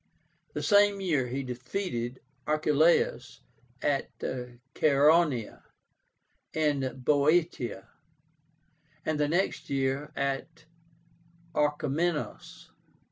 [0.53, 3.41] The same year he defeated Archeláus
[3.83, 5.61] at CHAERONÉA
[6.55, 7.87] in Boeotia,
[9.05, 10.65] and the next year at
[11.53, 12.71] ORCHOMENOS.